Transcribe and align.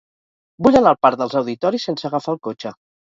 Vull 0.67 0.77
anar 0.79 0.93
al 0.93 0.97
parc 1.05 1.19
dels 1.21 1.35
Auditoris 1.41 1.85
sense 1.91 2.09
agafar 2.09 2.35
el 2.37 2.41
cotxe. 2.49 2.73